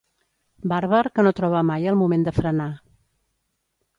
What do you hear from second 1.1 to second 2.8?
que no troba mai el moment de frenar.